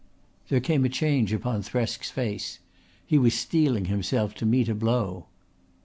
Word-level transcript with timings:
There 0.49 0.59
came 0.61 0.83
a 0.83 0.89
change 0.89 1.31
upon 1.31 1.61
Thresk's 1.61 2.09
face. 2.09 2.57
He 3.05 3.19
was 3.19 3.35
steeling 3.35 3.85
himself 3.85 4.33
to 4.41 4.47
meet 4.47 4.67
a 4.67 4.73
blow. 4.73 5.27